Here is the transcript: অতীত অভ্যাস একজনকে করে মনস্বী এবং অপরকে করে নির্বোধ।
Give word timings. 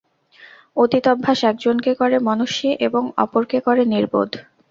অতীত 0.77 1.05
অভ্যাস 1.07 1.39
একজনকে 1.43 1.91
করে 1.95 2.17
মনস্বী 2.19 2.69
এবং 2.87 3.03
অপরকে 3.17 3.57
করে 3.59 3.83
নির্বোধ। 3.85 4.29